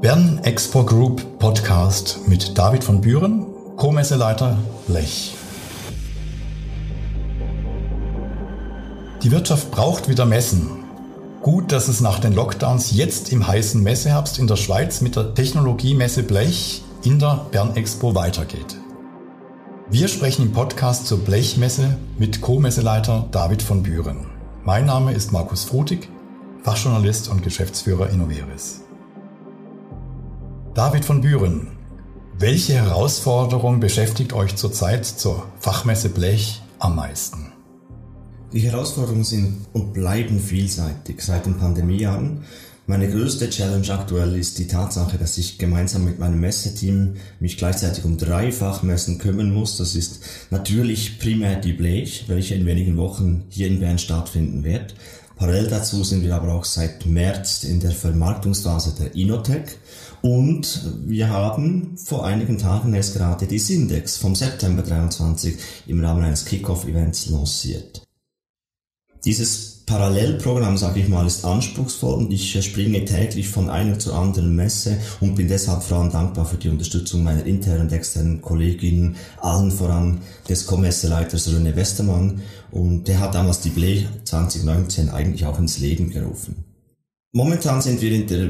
Bern 0.00 0.40
Expo 0.44 0.84
Group 0.84 1.38
Podcast 1.38 2.28
mit 2.28 2.56
David 2.56 2.84
von 2.84 3.00
Büren, 3.00 3.46
Co-Messeleiter 3.76 4.56
Blech. 4.86 5.34
Die 9.22 9.30
Wirtschaft 9.32 9.70
braucht 9.70 10.08
wieder 10.08 10.24
Messen. 10.26 10.84
Gut, 11.42 11.72
dass 11.72 11.88
es 11.88 12.00
nach 12.00 12.20
den 12.20 12.34
Lockdowns 12.34 12.92
jetzt 12.92 13.32
im 13.32 13.46
heißen 13.46 13.82
Messeherbst 13.82 14.38
in 14.38 14.46
der 14.46 14.56
Schweiz 14.56 15.00
mit 15.00 15.16
der 15.16 15.34
Technologiemesse 15.34 16.22
Blech 16.22 16.82
in 17.02 17.18
der 17.18 17.46
Bern 17.50 17.74
Expo 17.74 18.14
weitergeht. 18.14 18.76
Wir 19.90 20.08
sprechen 20.08 20.42
im 20.42 20.52
Podcast 20.52 21.06
zur 21.06 21.18
Blechmesse 21.18 21.96
mit 22.18 22.40
Co-Messeleiter 22.40 23.26
David 23.32 23.62
von 23.62 23.82
Büren. 23.82 24.26
Mein 24.64 24.86
Name 24.86 25.12
ist 25.12 25.32
Markus 25.32 25.64
Frutig, 25.64 26.08
Fachjournalist 26.66 27.28
und 27.28 27.44
Geschäftsführer 27.44 28.10
Innoveris. 28.10 28.80
David 30.74 31.04
von 31.04 31.20
Büren, 31.20 31.68
welche 32.40 32.72
Herausforderung 32.72 33.78
beschäftigt 33.78 34.32
euch 34.32 34.56
zurzeit 34.56 35.04
zur 35.04 35.46
Fachmesse 35.60 36.08
Blech 36.08 36.60
am 36.80 36.96
meisten? 36.96 37.52
Die 38.52 38.58
Herausforderungen 38.58 39.22
sind 39.22 39.66
und 39.74 39.92
bleiben 39.92 40.40
vielseitig 40.40 41.20
seit 41.20 41.46
den 41.46 41.56
Pandemiejahren. 41.56 42.42
Meine 42.88 43.08
größte 43.08 43.48
Challenge 43.48 43.88
aktuell 43.90 44.34
ist 44.34 44.58
die 44.58 44.66
Tatsache, 44.66 45.18
dass 45.18 45.38
ich 45.38 45.58
gemeinsam 45.58 46.04
mit 46.04 46.18
meinem 46.18 46.40
Messeteam 46.40 47.14
mich 47.38 47.58
gleichzeitig 47.58 48.04
um 48.04 48.16
drei 48.16 48.50
Fachmessen 48.50 49.18
kümmern 49.18 49.54
muss. 49.54 49.76
Das 49.76 49.94
ist 49.94 50.20
natürlich 50.50 51.20
primär 51.20 51.60
die 51.60 51.74
Blech, 51.74 52.24
welche 52.26 52.56
in 52.56 52.66
wenigen 52.66 52.96
Wochen 52.96 53.44
hier 53.50 53.68
in 53.68 53.78
Bern 53.78 54.00
stattfinden 54.00 54.64
wird. 54.64 54.96
Parallel 55.36 55.68
dazu 55.68 56.02
sind 56.02 56.22
wir 56.22 56.34
aber 56.34 56.54
auch 56.54 56.64
seit 56.64 57.04
März 57.04 57.62
in 57.64 57.78
der 57.78 57.90
Vermarktungsphase 57.90 58.94
der 58.98 59.14
Inotech 59.14 59.76
und 60.22 60.80
wir 61.04 61.28
haben 61.28 61.98
vor 61.98 62.24
einigen 62.24 62.56
Tagen 62.56 62.94
erst 62.94 63.14
gerade 63.14 63.46
die 63.46 63.58
Sindex 63.58 64.16
vom 64.16 64.34
September 64.34 64.82
23 64.82 65.58
im 65.88 66.02
Rahmen 66.02 66.24
eines 66.24 66.46
Kickoff-Events 66.46 67.28
lanciert. 67.28 68.02
Dieses 69.26 69.75
Parallelprogramm, 69.86 70.76
sage 70.76 70.98
ich 70.98 71.08
mal, 71.08 71.24
ist 71.28 71.44
anspruchsvoll 71.44 72.14
und 72.14 72.32
ich 72.32 72.60
springe 72.64 73.04
täglich 73.04 73.48
von 73.48 73.70
einer 73.70 73.96
zur 74.00 74.16
anderen 74.16 74.56
Messe 74.56 74.98
und 75.20 75.36
bin 75.36 75.46
deshalb 75.46 75.84
allem 75.84 76.10
dankbar 76.10 76.44
für 76.44 76.56
die 76.56 76.68
Unterstützung 76.68 77.22
meiner 77.22 77.46
internen 77.46 77.82
und 77.82 77.92
externen 77.92 78.42
Kolleginnen, 78.42 79.14
allen 79.40 79.70
voran 79.70 80.22
des 80.48 80.66
Kommesseleiters 80.66 81.48
René 81.48 81.76
Westermann 81.76 82.40
und 82.72 83.06
der 83.06 83.20
hat 83.20 83.36
damals 83.36 83.60
die 83.60 83.70
Blech 83.70 84.08
2019 84.24 85.08
eigentlich 85.08 85.46
auch 85.46 85.60
ins 85.60 85.78
Leben 85.78 86.10
gerufen. 86.10 86.64
Momentan 87.32 87.80
sind 87.80 88.02
wir 88.02 88.10
in 88.10 88.26
der 88.26 88.48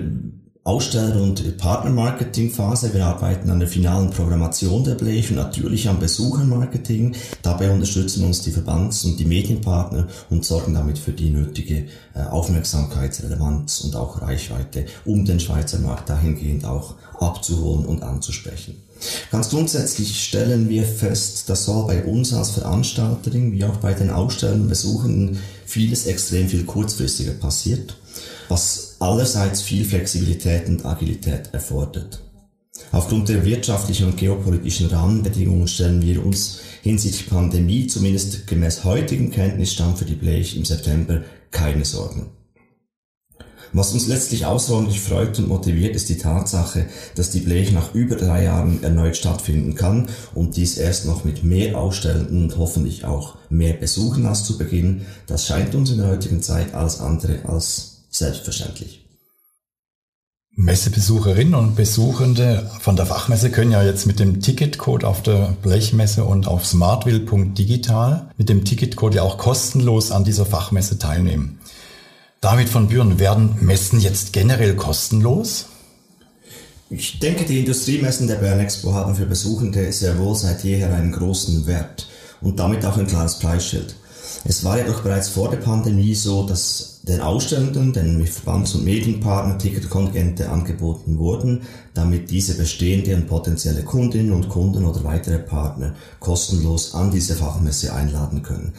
Aussteller- 0.66 1.22
und 1.22 1.58
Partnermarketing-Phase. 1.58 2.92
Wir 2.92 3.06
arbeiten 3.06 3.50
an 3.50 3.60
der 3.60 3.68
finalen 3.68 4.10
Programmation 4.10 4.82
der 4.82 4.96
Blech 4.96 5.30
und 5.30 5.36
natürlich 5.36 5.88
am 5.88 6.00
Besuchermarketing. 6.00 7.14
Dabei 7.42 7.70
unterstützen 7.70 8.24
uns 8.24 8.42
die 8.42 8.50
Verbands- 8.50 9.04
und 9.04 9.20
die 9.20 9.26
Medienpartner 9.26 10.08
und 10.28 10.44
sorgen 10.44 10.74
damit 10.74 10.98
für 10.98 11.12
die 11.12 11.30
nötige 11.30 11.86
äh, 12.14 12.22
Aufmerksamkeit, 12.30 13.22
Relevanz 13.22 13.82
und 13.82 13.94
auch 13.94 14.20
Reichweite, 14.20 14.86
um 15.04 15.24
den 15.24 15.38
Schweizer 15.38 15.78
Markt 15.78 16.08
dahingehend 16.08 16.64
auch 16.64 16.96
abzuholen 17.20 17.86
und 17.86 18.02
anzusprechen. 18.02 18.82
Ganz 19.30 19.50
grundsätzlich 19.50 20.20
stellen 20.20 20.68
wir 20.68 20.82
fest, 20.82 21.48
dass 21.48 21.64
sowohl 21.64 21.86
bei 21.86 22.04
uns 22.06 22.34
als 22.34 22.50
Veranstalterin 22.50 23.52
wie 23.52 23.64
auch 23.64 23.76
bei 23.76 23.94
den 23.94 24.10
Ausstellern 24.10 24.62
und 24.62 24.68
Besuchenden 24.68 25.38
vieles 25.64 26.06
extrem 26.06 26.48
viel 26.48 26.64
kurzfristiger 26.64 27.34
passiert, 27.34 27.96
was 28.48 28.85
allerseits 28.98 29.62
viel 29.62 29.84
Flexibilität 29.84 30.68
und 30.68 30.84
Agilität 30.84 31.50
erfordert. 31.52 32.22
Aufgrund 32.92 33.28
der 33.28 33.44
wirtschaftlichen 33.44 34.06
und 34.06 34.16
geopolitischen 34.16 34.86
Rahmenbedingungen 34.88 35.68
stellen 35.68 36.02
wir 36.02 36.24
uns 36.24 36.60
hinsichtlich 36.82 37.28
Pandemie, 37.28 37.86
zumindest 37.86 38.46
gemäß 38.46 38.84
heutigem 38.84 39.30
Kenntnisstand 39.30 39.98
für 39.98 40.04
die 40.04 40.14
Blech 40.14 40.56
im 40.56 40.64
September, 40.64 41.22
keine 41.50 41.84
Sorgen. 41.84 42.26
Was 43.72 43.92
uns 43.92 44.06
letztlich 44.06 44.46
außerordentlich 44.46 45.00
freut 45.00 45.38
und 45.38 45.48
motiviert, 45.48 45.96
ist 45.96 46.08
die 46.08 46.18
Tatsache, 46.18 46.86
dass 47.14 47.30
die 47.30 47.40
Blech 47.40 47.72
nach 47.72 47.94
über 47.94 48.16
drei 48.16 48.44
Jahren 48.44 48.82
erneut 48.82 49.16
stattfinden 49.16 49.74
kann 49.74 50.08
und 50.34 50.56
dies 50.56 50.78
erst 50.78 51.04
noch 51.04 51.24
mit 51.24 51.42
mehr 51.42 51.76
Ausstellenden 51.76 52.44
und 52.44 52.56
hoffentlich 52.56 53.04
auch 53.04 53.36
mehr 53.50 53.74
Besuchen 53.74 54.24
als 54.26 54.44
zu 54.44 54.56
Beginn. 54.56 55.02
Das 55.26 55.46
scheint 55.46 55.74
uns 55.74 55.90
in 55.90 55.98
der 55.98 56.08
heutigen 56.08 56.42
Zeit 56.42 56.74
alles 56.74 57.00
andere 57.00 57.44
als 57.44 57.95
selbstverständlich. 58.18 59.06
Messebesucherinnen 60.58 61.54
und 61.54 61.76
Besuchende 61.76 62.70
von 62.80 62.96
der 62.96 63.04
Fachmesse 63.04 63.50
können 63.50 63.72
ja 63.72 63.82
jetzt 63.82 64.06
mit 64.06 64.18
dem 64.18 64.40
Ticketcode 64.40 65.04
auf 65.04 65.22
der 65.22 65.54
Blechmesse 65.60 66.24
und 66.24 66.48
auf 66.48 66.64
smartville.digital 66.64 68.30
mit 68.38 68.48
dem 68.48 68.64
Ticketcode 68.64 69.16
ja 69.16 69.22
auch 69.22 69.36
kostenlos 69.36 70.10
an 70.10 70.24
dieser 70.24 70.46
Fachmesse 70.46 70.98
teilnehmen. 70.98 71.60
David 72.40 72.70
von 72.70 72.88
Büren, 72.88 73.18
werden 73.18 73.56
Messen 73.60 74.00
jetzt 74.00 74.32
generell 74.32 74.76
kostenlos? 74.76 75.66
Ich 76.88 77.18
denke, 77.18 77.44
die 77.44 77.58
Industriemessen 77.58 78.26
der 78.26 78.36
Bern 78.36 78.60
Expo 78.60 78.94
haben 78.94 79.14
für 79.14 79.26
Besuchende 79.26 79.92
sehr 79.92 80.18
wohl 80.18 80.36
seit 80.36 80.64
jeher 80.64 80.94
einen 80.94 81.12
großen 81.12 81.66
Wert 81.66 82.08
und 82.40 82.58
damit 82.58 82.86
auch 82.86 82.96
ein 82.96 83.06
klares 83.06 83.38
Preisschild. 83.40 83.94
Es 84.44 84.64
war 84.64 84.78
jedoch 84.78 85.02
bereits 85.02 85.28
vor 85.28 85.50
der 85.50 85.58
Pandemie 85.58 86.14
so, 86.14 86.46
dass 86.46 86.95
den 87.08 87.20
Ausstellenden, 87.20 87.92
den 87.92 88.26
Verbands- 88.26 88.74
und 88.74 88.84
Medienpartnern 88.84 89.58
Ticketkontingente 89.58 90.50
angeboten 90.50 91.18
wurden, 91.18 91.62
damit 91.94 92.30
diese 92.30 92.56
bestehende 92.56 93.14
und 93.14 93.28
potenzielle 93.28 93.82
Kundinnen 93.82 94.32
und 94.32 94.48
Kunden 94.48 94.84
oder 94.84 95.04
weitere 95.04 95.38
Partner 95.38 95.94
kostenlos 96.18 96.94
an 96.94 97.12
diese 97.12 97.36
Fachmesse 97.36 97.94
einladen 97.94 98.42
können. 98.42 98.72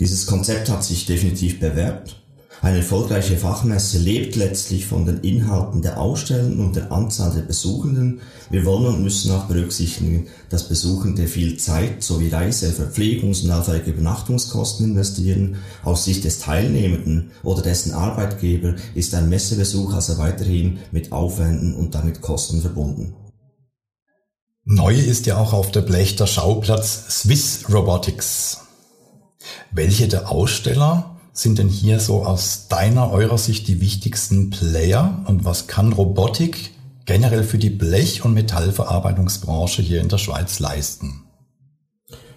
Dieses 0.00 0.26
Konzept 0.26 0.68
hat 0.70 0.82
sich 0.82 1.06
definitiv 1.06 1.60
bewährt 1.60 2.17
eine 2.60 2.78
erfolgreiche 2.78 3.36
Fachmesse 3.36 3.98
lebt 3.98 4.34
letztlich 4.34 4.86
von 4.86 5.06
den 5.06 5.20
Inhalten 5.20 5.80
der 5.80 6.00
Ausstellungen 6.00 6.58
und 6.58 6.74
der 6.74 6.90
Anzahl 6.90 7.32
der 7.32 7.42
Besuchenden. 7.42 8.20
Wir 8.50 8.64
wollen 8.64 8.86
und 8.86 9.02
müssen 9.02 9.30
auch 9.30 9.44
berücksichtigen, 9.44 10.26
dass 10.50 10.68
Besuchende 10.68 11.28
viel 11.28 11.56
Zeit 11.58 12.02
sowie 12.02 12.30
Reise-, 12.30 12.72
Verpflegungs- 12.72 13.44
und 13.44 13.50
allfällige 13.50 13.92
Übernachtungskosten 13.92 14.86
investieren. 14.86 15.56
Aus 15.84 16.04
Sicht 16.04 16.24
des 16.24 16.40
Teilnehmenden 16.40 17.30
oder 17.44 17.62
dessen 17.62 17.92
Arbeitgeber 17.92 18.74
ist 18.94 19.14
ein 19.14 19.28
Messebesuch 19.28 19.94
also 19.94 20.18
weiterhin 20.18 20.78
mit 20.90 21.12
Aufwänden 21.12 21.74
und 21.74 21.94
damit 21.94 22.20
Kosten 22.20 22.60
verbunden. 22.60 23.14
Neu 24.64 24.94
ist 24.94 25.26
ja 25.26 25.38
auch 25.38 25.52
auf 25.52 25.70
der 25.70 25.80
Blech 25.80 26.16
der 26.16 26.26
Schauplatz 26.26 27.04
Swiss 27.08 27.66
Robotics. 27.72 28.58
Welche 29.70 30.08
der 30.08 30.30
Aussteller 30.30 31.17
sind 31.38 31.58
denn 31.58 31.68
hier 31.68 32.00
so 32.00 32.24
aus 32.24 32.66
deiner, 32.68 33.12
eurer 33.12 33.38
Sicht 33.38 33.68
die 33.68 33.80
wichtigsten 33.80 34.50
Player 34.50 35.24
und 35.26 35.44
was 35.44 35.68
kann 35.68 35.92
Robotik 35.92 36.72
generell 37.06 37.44
für 37.44 37.58
die 37.58 37.70
Blech- 37.70 38.24
und 38.24 38.34
Metallverarbeitungsbranche 38.34 39.80
hier 39.80 40.00
in 40.00 40.08
der 40.08 40.18
Schweiz 40.18 40.58
leisten? 40.58 41.22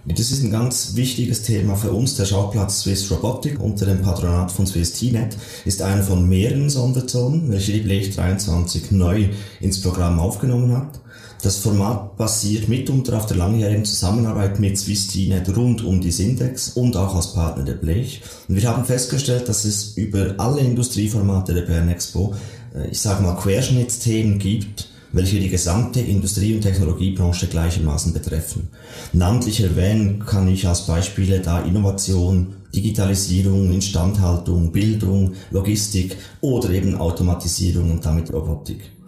Das 0.06 0.32
ist 0.32 0.44
ein 0.44 0.52
ganz 0.52 0.96
wichtiges 0.96 1.44
Thema 1.44 1.76
für 1.76 1.92
uns. 1.92 2.16
Der 2.16 2.26
Schauplatz 2.26 2.82
Swiss 2.82 3.10
Robotic 3.12 3.60
unter 3.60 3.86
dem 3.86 4.02
Patronat 4.02 4.52
von 4.52 4.66
Swiss 4.66 4.94
T-Net 4.94 5.38
ist 5.66 5.82
einer 5.82 6.02
von 6.02 6.28
mehreren 6.28 6.70
Sonderzonen, 6.70 7.52
welche 7.52 7.74
die 7.74 7.82
Blech 7.82 8.16
23 8.16 8.92
neu 8.92 9.30
ins 9.60 9.82
Programm 9.82 10.20
aufgenommen 10.20 10.76
hat. 10.76 11.02
Das 11.44 11.58
Format 11.58 12.18
basiert 12.18 12.70
mitunter 12.70 13.18
auf 13.18 13.26
der 13.26 13.38
langjährigen 13.38 13.84
Zusammenarbeit 13.84 14.60
mit 14.60 14.78
Swiss-Tinet 14.78 15.56
rund 15.58 15.84
um 15.84 16.00
die 16.00 16.12
Syntex 16.12 16.70
und 16.70 16.96
auch 16.96 17.16
als 17.16 17.34
Partner 17.34 17.64
der 17.64 17.74
Blech. 17.74 18.22
Und 18.48 18.58
wir 18.58 18.70
haben 18.70 18.86
festgestellt, 18.86 19.50
dass 19.50 19.66
es 19.66 19.98
über 19.98 20.36
alle 20.38 20.62
Industrieformate 20.62 21.56
der 21.56 21.64
Bern 21.64 21.90
Expo, 21.90 22.36
äh, 22.76 22.90
ich 22.92 23.00
sage 23.00 23.24
mal, 23.24 23.36
Querschnittsthemen 23.38 24.38
gibt, 24.38 24.90
welche 25.14 25.40
die 25.40 25.50
gesamte 25.50 26.00
Industrie- 26.00 26.54
und 26.54 26.62
Technologiebranche 26.62 27.48
gleichermaßen 27.48 28.14
betreffen. 28.14 28.70
Namentlich 29.12 29.62
erwähnen 29.62 30.24
kann 30.24 30.48
ich 30.48 30.68
als 30.68 30.86
Beispiele 30.86 31.40
da 31.40 31.62
Innovation, 31.62 32.54
Digitalisierung, 32.76 33.74
Instandhaltung, 33.74 34.72
Bildung, 34.72 35.34
Logistik 35.50 36.18
oder 36.40 36.70
eben 36.70 36.96
Automatisierung 36.96 37.90
und 37.90 38.06
damit 38.06 38.32
Robotik. 38.32 39.01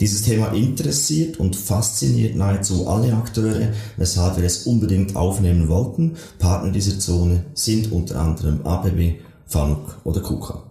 Dieses 0.00 0.22
Thema 0.22 0.48
interessiert 0.48 1.38
und 1.38 1.56
fasziniert 1.56 2.36
nahezu 2.36 2.86
alle 2.86 3.14
Akteure, 3.14 3.72
weshalb 3.96 4.36
wir 4.36 4.44
es 4.44 4.66
unbedingt 4.66 5.16
aufnehmen 5.16 5.68
wollten. 5.68 6.16
Partner 6.38 6.70
dieser 6.70 6.98
Zone 6.98 7.46
sind 7.54 7.92
unter 7.92 8.20
anderem 8.20 8.66
ABB, 8.66 9.14
FANUC 9.46 10.00
oder 10.04 10.20
KUKA. 10.20 10.62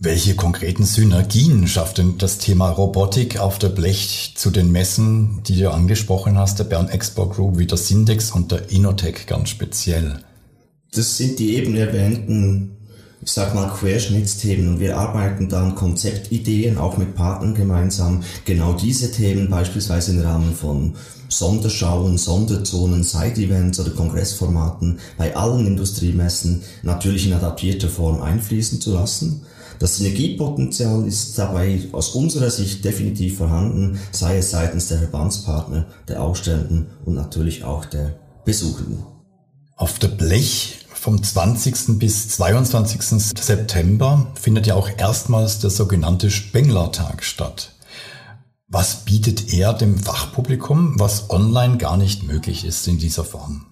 Welche 0.00 0.36
konkreten 0.36 0.84
Synergien 0.84 1.66
schafft 1.66 1.98
denn 1.98 2.18
das 2.18 2.38
Thema 2.38 2.68
Robotik 2.70 3.40
auf 3.40 3.58
der 3.58 3.70
Blech 3.70 4.34
zu 4.36 4.50
den 4.50 4.70
Messen, 4.70 5.42
die 5.48 5.58
du 5.58 5.72
angesprochen 5.72 6.38
hast, 6.38 6.58
der 6.60 6.64
Bern 6.64 6.88
Expo 6.88 7.28
Group 7.28 7.58
wie 7.58 7.66
der 7.66 7.78
Sindex 7.78 8.30
und 8.30 8.52
der 8.52 8.70
Inotech 8.70 9.26
ganz 9.26 9.48
speziell? 9.48 10.20
Das 10.92 11.16
sind 11.16 11.38
die 11.38 11.56
eben 11.56 11.74
erwähnten 11.74 12.77
ich 13.20 13.30
sag 13.30 13.54
mal, 13.54 13.68
Querschnittsthemen 13.68 14.68
und 14.68 14.80
wir 14.80 14.96
arbeiten 14.96 15.48
dann 15.48 15.74
Konzeptideen 15.74 16.78
auch 16.78 16.96
mit 16.96 17.14
Partnern 17.14 17.54
gemeinsam, 17.54 18.22
genau 18.44 18.74
diese 18.74 19.10
Themen 19.10 19.50
beispielsweise 19.50 20.12
im 20.12 20.20
Rahmen 20.20 20.54
von 20.54 20.94
Sonderschauen, 21.28 22.16
Sonderzonen, 22.16 23.04
Side-Events 23.04 23.80
oder 23.80 23.90
Kongressformaten 23.90 24.98
bei 25.16 25.36
allen 25.36 25.66
Industriemessen 25.66 26.62
natürlich 26.82 27.26
in 27.26 27.34
adaptierter 27.34 27.88
Form 27.88 28.22
einfließen 28.22 28.80
zu 28.80 28.94
lassen. 28.94 29.42
Das 29.78 29.98
Synergiepotenzial 29.98 31.06
ist 31.06 31.38
dabei 31.38 31.80
aus 31.92 32.10
unserer 32.10 32.50
Sicht 32.50 32.84
definitiv 32.84 33.38
vorhanden, 33.38 33.98
sei 34.10 34.38
es 34.38 34.50
seitens 34.50 34.88
der 34.88 34.98
Verbandspartner, 34.98 35.86
der 36.08 36.22
Ausstellenden 36.22 36.86
und 37.04 37.14
natürlich 37.14 37.62
auch 37.62 37.84
der 37.84 38.18
Besuchenden. 38.44 39.04
Auf 39.76 40.00
der 40.00 40.08
Blech 40.08 40.77
vom 40.98 41.22
20. 41.22 41.98
bis 41.98 42.28
22. 42.30 43.02
September 43.02 44.32
findet 44.34 44.66
ja 44.66 44.74
auch 44.74 44.90
erstmals 44.98 45.60
der 45.60 45.70
sogenannte 45.70 46.30
Spenglertag 46.30 47.24
statt. 47.24 47.72
Was 48.66 49.04
bietet 49.04 49.52
er 49.54 49.72
dem 49.72 49.98
Fachpublikum, 49.98 50.98
was 50.98 51.30
online 51.30 51.78
gar 51.78 51.96
nicht 51.96 52.24
möglich 52.24 52.64
ist 52.64 52.86
in 52.88 52.98
dieser 52.98 53.24
Form? 53.24 53.66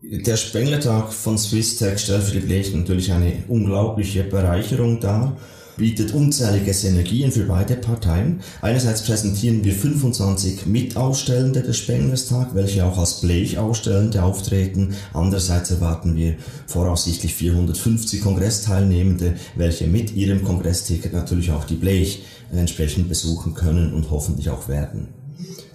Der 0.00 0.36
Spenglertag 0.36 1.12
von 1.12 1.36
Swisstech 1.36 1.98
stellt 1.98 2.22
für 2.22 2.40
die 2.40 2.46
Blech 2.46 2.72
natürlich 2.72 3.12
eine 3.12 3.44
unglaubliche 3.48 4.22
Bereicherung 4.22 5.00
dar 5.00 5.36
bietet 5.78 6.12
unzählige 6.12 6.74
Synergien 6.74 7.32
für 7.32 7.44
beide 7.44 7.76
Parteien. 7.76 8.40
Einerseits 8.60 9.02
präsentieren 9.02 9.64
wir 9.64 9.72
25 9.72 10.66
Mitausstellende 10.66 11.62
des 11.62 11.78
Spenglerstag, 11.78 12.54
welche 12.54 12.84
auch 12.84 12.98
als 12.98 13.22
Blech-Ausstellende 13.22 14.22
auftreten. 14.22 14.94
Andererseits 15.14 15.70
erwarten 15.70 16.16
wir 16.16 16.36
voraussichtlich 16.66 17.34
450 17.34 18.20
Kongressteilnehmende, 18.20 19.34
welche 19.56 19.86
mit 19.86 20.14
ihrem 20.14 20.44
Kongressticket 20.44 21.14
natürlich 21.14 21.52
auch 21.52 21.64
die 21.64 21.76
Blech 21.76 22.24
entsprechend 22.52 23.08
besuchen 23.08 23.54
können 23.54 23.94
und 23.94 24.10
hoffentlich 24.10 24.50
auch 24.50 24.68
werden. 24.68 25.17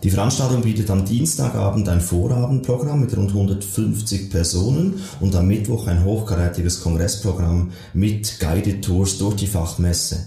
Die 0.03 0.11
Veranstaltung 0.11 0.63
bietet 0.63 0.89
am 0.89 1.05
Dienstagabend 1.05 1.87
ein 1.87 2.01
Vorabendprogramm 2.01 2.99
mit 2.99 3.15
rund 3.15 3.29
150 3.29 4.29
Personen 4.29 4.95
und 5.21 5.33
am 5.33 5.47
Mittwoch 5.47 5.87
ein 5.87 6.03
hochkarätiges 6.03 6.81
Kongressprogramm 6.81 7.71
mit 7.93 8.37
Guided 8.41 8.83
Tours 8.83 9.17
durch 9.17 9.35
die 9.37 9.47
Fachmesse. 9.47 10.25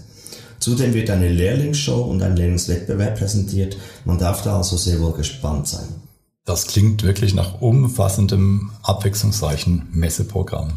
Zudem 0.57 0.95
wird 0.95 1.11
eine 1.11 1.29
Lehrlingsshow 1.29 2.01
und 2.01 2.23
ein 2.23 2.35
Lehrlingswettbewerb 2.35 3.19
präsentiert. 3.19 3.77
Man 4.03 4.17
darf 4.17 4.41
da 4.41 4.57
also 4.57 4.77
sehr 4.77 4.99
wohl 4.99 5.13
gespannt 5.13 5.67
sein. 5.67 5.87
Das 6.43 6.65
klingt 6.65 7.03
wirklich 7.03 7.35
nach 7.35 7.61
umfassendem, 7.61 8.71
abwechslungsreichen 8.81 9.89
Messeprogramm. 9.91 10.73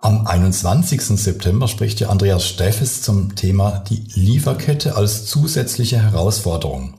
Am 0.00 0.24
21. 0.26 1.02
September 1.02 1.66
spricht 1.66 1.98
ja 1.98 2.10
Andreas 2.10 2.46
Steffes 2.46 3.02
zum 3.02 3.34
Thema 3.34 3.82
die 3.88 4.04
Lieferkette 4.14 4.94
als 4.94 5.26
zusätzliche 5.26 6.00
Herausforderung. 6.00 6.94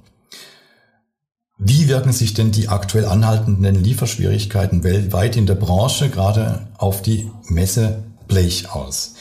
Wie 1.66 1.88
wirken 1.88 2.12
sich 2.12 2.34
denn 2.34 2.52
die 2.52 2.68
aktuell 2.68 3.06
anhaltenden 3.06 3.82
Lieferschwierigkeiten 3.82 4.84
weltweit 4.84 5.38
in 5.38 5.46
der 5.46 5.56
Branche 5.56 6.10
gerade 6.10 6.68
auf 6.78 7.02
die 7.02 7.32
Messe 7.48 8.04
Blech 8.28 8.70
aus? 8.70 9.14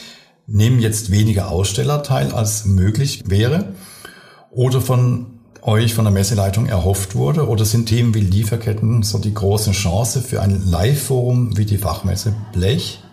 Nehmen 0.49 0.81
jetzt 0.81 1.13
weniger 1.13 1.53
Aussteller 1.53 2.03
teil, 2.03 2.33
als 2.33 2.65
möglich 2.65 3.23
wäre? 3.27 3.75
Oder 4.51 4.81
von 4.81 5.39
euch 5.63 5.95
von 5.95 6.05
der 6.05 6.13
Messeleitung 6.13 6.67
erhofft 6.67 7.15
wurde? 7.15 7.47
Oder 7.47 7.65
sind 7.65 7.87
Themen 7.87 8.13
wie 8.13 8.21
Lieferketten 8.21 9.05
so 9.05 9.19
die 9.19 9.35
große 9.35 9.71
Chance 9.71 10.21
für 10.21 10.43
ein 10.43 10.67
Live-Forum 10.67 11.57
wie 11.57 11.65
die 11.65 11.79
Fachmesse 11.79 12.35
Blech? 12.53 13.05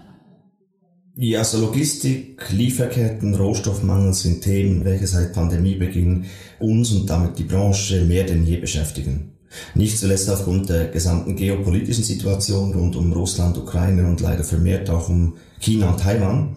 Ja, 1.21 1.39
also 1.39 1.59
Logistik, 1.59 2.49
Lieferketten, 2.49 3.35
Rohstoffmangel 3.35 4.13
sind 4.13 4.41
Themen, 4.41 4.85
welche 4.85 5.05
seit 5.05 5.33
Pandemiebeginn 5.33 6.23
uns 6.59 6.93
und 6.93 7.09
damit 7.09 7.37
die 7.37 7.43
Branche 7.43 8.05
mehr 8.05 8.23
denn 8.23 8.45
je 8.45 8.55
beschäftigen. 8.55 9.33
Nicht 9.75 9.99
zuletzt 9.99 10.29
aufgrund 10.29 10.69
der 10.69 10.87
gesamten 10.87 11.35
geopolitischen 11.35 12.05
Situation 12.05 12.71
rund 12.71 12.95
um 12.95 13.11
Russland, 13.11 13.57
Ukraine 13.57 14.07
und 14.07 14.21
leider 14.21 14.45
vermehrt 14.45 14.89
auch 14.89 15.09
um 15.09 15.33
China 15.59 15.89
und 15.89 15.99
Taiwan. 15.99 16.55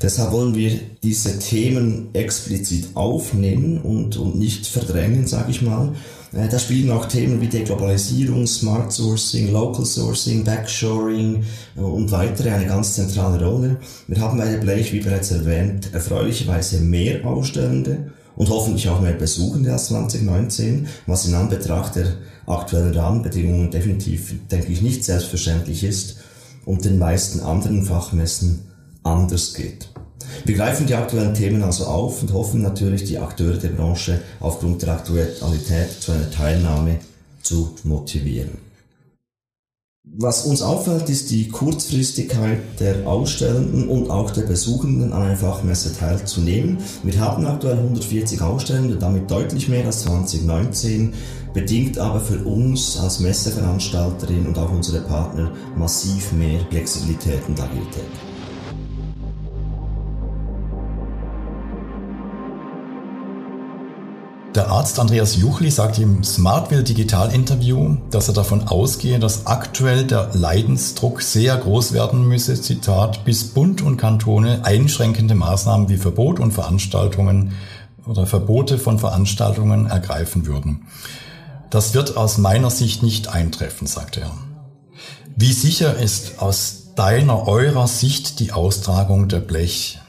Deshalb 0.00 0.32
wollen 0.32 0.54
wir 0.54 0.72
diese 1.02 1.38
Themen 1.38 2.08
explizit 2.14 2.86
aufnehmen 2.94 3.76
und, 3.76 4.16
und 4.16 4.38
nicht 4.38 4.66
verdrängen, 4.66 5.26
sage 5.26 5.50
ich 5.50 5.60
mal, 5.60 5.92
da 6.32 6.58
spielen 6.58 6.90
auch 6.90 7.06
Themen 7.06 7.40
wie 7.40 7.46
Deglobalisierung, 7.46 8.46
Smart 8.46 8.92
Sourcing, 8.92 9.50
Local 9.50 9.84
Sourcing, 9.84 10.44
Backshoring 10.44 11.44
äh, 11.76 11.80
und 11.80 12.10
weitere 12.10 12.50
eine 12.50 12.66
ganz 12.66 12.94
zentrale 12.94 13.44
Rolle. 13.44 13.76
Wir 14.06 14.20
haben 14.20 14.38
bei 14.38 14.50
der 14.50 14.58
Blech, 14.58 14.92
wie 14.92 15.00
bereits 15.00 15.30
erwähnt, 15.30 15.92
erfreulicherweise 15.92 16.80
mehr 16.80 17.26
Ausstellende 17.26 18.12
und 18.36 18.50
hoffentlich 18.50 18.88
auch 18.88 19.00
mehr 19.00 19.12
Besuchende 19.12 19.72
als 19.72 19.86
2019, 19.86 20.86
was 21.06 21.26
in 21.26 21.34
Anbetracht 21.34 21.96
der 21.96 22.06
aktuellen 22.46 22.94
Rahmenbedingungen 22.94 23.70
definitiv, 23.70 24.34
denke 24.48 24.72
ich, 24.72 24.82
nicht 24.82 25.04
selbstverständlich 25.04 25.82
ist 25.82 26.18
und 26.64 26.84
den 26.84 26.98
meisten 26.98 27.40
anderen 27.40 27.84
Fachmessen 27.84 28.70
anders 29.02 29.54
geht. 29.54 29.88
Wir 30.44 30.54
greifen 30.56 30.86
die 30.86 30.94
aktuellen 30.94 31.34
Themen 31.34 31.62
also 31.62 31.84
auf 31.84 32.22
und 32.22 32.32
hoffen 32.32 32.62
natürlich, 32.62 33.04
die 33.04 33.18
Akteure 33.18 33.56
der 33.56 33.68
Branche 33.68 34.20
aufgrund 34.40 34.82
der 34.82 34.94
Aktualität 34.94 36.00
zu 36.00 36.12
einer 36.12 36.30
Teilnahme 36.30 36.98
zu 37.42 37.74
motivieren. 37.84 38.68
Was 40.16 40.46
uns 40.46 40.62
auffällt, 40.62 41.10
ist 41.10 41.30
die 41.30 41.48
Kurzfristigkeit 41.48 42.58
der 42.80 43.06
Ausstellenden 43.06 43.88
und 43.88 44.10
auch 44.10 44.30
der 44.30 44.42
Besuchenden 44.42 45.12
an 45.12 45.22
einer 45.22 45.36
Fachmesse 45.36 45.94
teilzunehmen. 45.94 46.78
Wir 47.02 47.20
haben 47.20 47.46
aktuell 47.46 47.76
140 47.76 48.40
Ausstellende, 48.40 48.96
damit 48.96 49.30
deutlich 49.30 49.68
mehr 49.68 49.84
als 49.84 50.02
2019, 50.02 51.12
bedingt 51.52 51.98
aber 51.98 52.20
für 52.20 52.42
uns 52.44 52.98
als 52.98 53.20
Messeveranstalterin 53.20 54.46
und 54.46 54.58
auch 54.58 54.72
unsere 54.72 55.02
Partner 55.02 55.52
massiv 55.76 56.32
mehr 56.32 56.60
Flexibilität 56.70 57.40
und 57.46 57.60
Agilität. 57.60 58.27
Der 64.58 64.70
Arzt 64.72 64.98
Andreas 64.98 65.36
Juchli 65.36 65.70
sagt 65.70 66.00
im 66.00 66.24
Smartville 66.24 66.82
Digital 66.82 67.32
Interview, 67.32 67.96
dass 68.10 68.26
er 68.26 68.34
davon 68.34 68.66
ausgehe, 68.66 69.20
dass 69.20 69.46
aktuell 69.46 70.04
der 70.04 70.30
Leidensdruck 70.32 71.22
sehr 71.22 71.56
groß 71.56 71.92
werden 71.92 72.26
müsse, 72.26 72.60
Zitat, 72.60 73.24
bis 73.24 73.54
Bund 73.54 73.82
und 73.82 73.98
Kantone 73.98 74.64
einschränkende 74.64 75.36
Maßnahmen 75.36 75.88
wie 75.88 75.96
Verbot 75.96 76.40
und 76.40 76.50
Veranstaltungen 76.50 77.52
oder 78.04 78.26
Verbote 78.26 78.78
von 78.78 78.98
Veranstaltungen 78.98 79.86
ergreifen 79.86 80.44
würden. 80.44 80.86
Das 81.70 81.94
wird 81.94 82.16
aus 82.16 82.36
meiner 82.36 82.70
Sicht 82.70 83.04
nicht 83.04 83.28
eintreffen, 83.28 83.86
sagt 83.86 84.16
er. 84.16 84.32
Wie 85.36 85.52
sicher 85.52 85.96
ist 85.98 86.42
aus 86.42 86.94
deiner, 86.96 87.46
eurer 87.46 87.86
Sicht 87.86 88.40
die 88.40 88.50
Austragung 88.50 89.28
der 89.28 89.38
Blech 89.38 90.00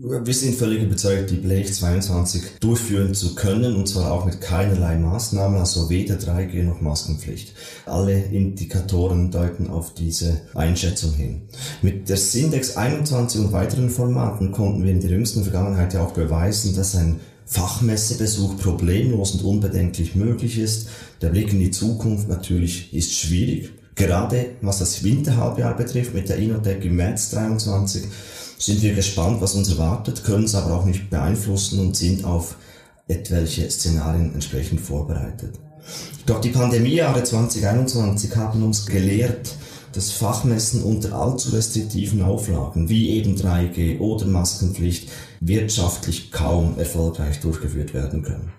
wir 0.00 0.34
sind 0.34 0.54
völlig 0.54 0.82
überzeugt, 0.82 1.30
die 1.30 1.36
Blech 1.36 1.74
22 1.74 2.42
durchführen 2.60 3.14
zu 3.14 3.34
können 3.34 3.74
und 3.74 3.88
zwar 3.88 4.12
auch 4.12 4.26
mit 4.26 4.40
keinerlei 4.40 4.96
Maßnahmen, 4.96 5.58
also 5.58 5.90
weder 5.90 6.14
3G 6.14 6.62
noch 6.62 6.80
Maskenpflicht. 6.80 7.52
Alle 7.84 8.16
Indikatoren 8.16 9.32
deuten 9.32 9.68
auf 9.68 9.94
diese 9.94 10.40
Einschätzung 10.54 11.14
hin. 11.14 11.42
Mit 11.82 12.08
der 12.08 12.16
Syndex 12.16 12.76
21 12.76 13.40
und 13.40 13.52
weiteren 13.52 13.90
Formaten 13.90 14.52
konnten 14.52 14.84
wir 14.84 14.92
in 14.92 15.00
der 15.00 15.10
jüngsten 15.10 15.42
Vergangenheit 15.42 15.94
ja 15.94 16.04
auch 16.04 16.12
beweisen, 16.12 16.76
dass 16.76 16.94
ein 16.94 17.18
Fachmessebesuch 17.46 18.56
problemlos 18.58 19.32
und 19.32 19.42
unbedenklich 19.42 20.14
möglich 20.14 20.60
ist. 20.60 20.88
Der 21.22 21.30
Blick 21.30 21.52
in 21.52 21.58
die 21.58 21.72
Zukunft 21.72 22.28
natürlich 22.28 22.94
ist 22.94 23.14
schwierig. 23.14 23.70
Gerade 23.96 24.50
was 24.60 24.78
das 24.78 25.02
Winterhalbjahr 25.02 25.76
betrifft 25.76 26.14
mit 26.14 26.28
der 26.28 26.36
Inotec 26.36 26.84
im 26.84 26.94
März 26.94 27.30
23 27.30 28.04
sind 28.58 28.82
wir 28.82 28.94
gespannt, 28.94 29.40
was 29.40 29.54
uns 29.54 29.70
erwartet, 29.70 30.24
können 30.24 30.44
es 30.44 30.54
aber 30.54 30.74
auch 30.74 30.84
nicht 30.84 31.10
beeinflussen 31.10 31.80
und 31.80 31.96
sind 31.96 32.24
auf 32.24 32.56
etwelche 33.06 33.70
Szenarien 33.70 34.34
entsprechend 34.34 34.80
vorbereitet. 34.80 35.58
Doch 36.26 36.40
die 36.40 36.50
Pandemiejahre 36.50 37.22
2021 37.22 38.36
haben 38.36 38.62
uns 38.62 38.84
gelehrt, 38.84 39.54
dass 39.92 40.10
Fachmessen 40.10 40.82
unter 40.82 41.14
allzu 41.14 41.50
restriktiven 41.50 42.22
Auflagen 42.22 42.88
wie 42.88 43.10
eben 43.10 43.36
3G 43.36 43.98
oder 44.00 44.26
Maskenpflicht 44.26 45.08
wirtschaftlich 45.40 46.30
kaum 46.30 46.78
erfolgreich 46.78 47.40
durchgeführt 47.40 47.94
werden 47.94 48.22
können. 48.22 48.52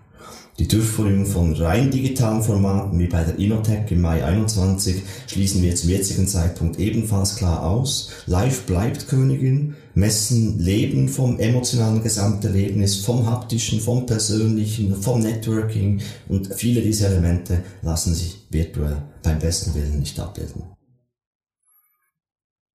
Die 0.60 0.68
Durchführung 0.68 1.26
von 1.26 1.54
rein 1.54 1.90
digitalen 1.90 2.44
Formaten 2.44 3.00
wie 3.00 3.08
bei 3.08 3.24
der 3.24 3.40
Inotech 3.40 3.90
im 3.92 4.02
Mai 4.02 4.26
21 4.26 5.04
schließen 5.28 5.62
wir 5.62 5.74
zum 5.74 5.90
jetzigen 5.90 6.28
Zeitpunkt 6.28 6.78
ebenfalls 6.80 7.38
klar 7.38 7.64
aus. 7.64 8.10
Live 8.26 8.64
bleibt 8.64 9.08
Königin. 9.08 9.78
Messen 9.94 10.60
leben 10.60 11.08
vom 11.08 11.40
emotionalen 11.40 12.04
Gesamterlebnis, 12.04 12.98
vom 12.98 13.26
haptischen, 13.26 13.80
vom 13.80 14.06
persönlichen, 14.06 15.02
vom 15.02 15.22
Networking 15.22 16.02
und 16.28 16.54
viele 16.54 16.82
dieser 16.82 17.08
Elemente 17.08 17.64
lassen 17.82 18.14
sich 18.14 18.46
virtuell 18.50 19.02
beim 19.24 19.40
besten 19.40 19.74
Willen 19.76 20.00
nicht 20.00 20.20
abbilden. 20.20 20.64